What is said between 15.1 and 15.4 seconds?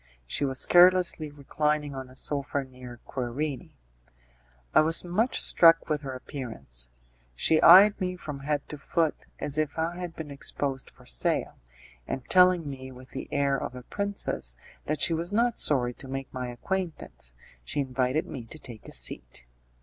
was